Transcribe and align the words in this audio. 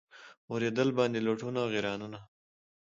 اورېدل 0.51 0.89
باندي 0.97 1.19
لوټونه 1.25 1.61
غیرانونه 1.73 2.19